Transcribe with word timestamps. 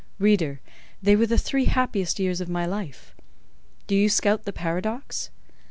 Reader, 0.17 0.61
they 1.03 1.15
were 1.15 1.27
the 1.27 1.37
three 1.37 1.65
happiest 1.65 2.17
years 2.19 2.41
of 2.41 2.49
my 2.49 2.65
life. 2.65 3.13
Do 3.85 3.93
you 3.93 4.09
scout 4.09 4.45
the 4.45 4.51
paradox? 4.53 5.29